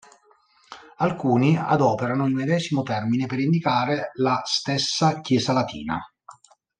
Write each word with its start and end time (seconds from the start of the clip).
Alcuni 0.95 1.55
adoperano 1.57 2.25
il 2.25 2.33
medesimo 2.33 2.81
termine 2.81 3.27
per 3.27 3.37
indicare 3.37 4.09
la 4.15 4.41
stessa 4.43 5.21
Chiesa 5.21 5.53
latina. 5.53 5.99